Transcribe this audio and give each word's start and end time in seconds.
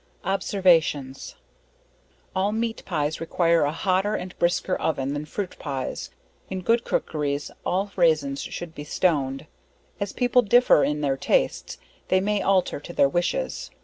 Observations. 0.25 1.35
All 2.35 2.51
meat 2.51 2.81
pies 2.85 3.21
require 3.21 3.65
a 3.65 3.71
hotter 3.71 4.15
and 4.15 4.35
brisker 4.39 4.75
oven 4.77 5.13
than 5.13 5.25
fruit 5.25 5.55
pies, 5.59 6.09
in 6.49 6.61
good 6.61 6.83
cookeries, 6.83 7.51
all 7.63 7.91
raisins 7.95 8.41
should 8.41 8.73
be 8.73 8.83
stoned. 8.83 9.45
As 9.99 10.11
people 10.11 10.41
differ 10.41 10.83
in 10.83 11.01
their 11.01 11.17
tastes, 11.17 11.77
they 12.07 12.19
may 12.19 12.41
alter 12.41 12.79
to 12.79 12.93
their 12.93 13.09
wishes. 13.09 13.69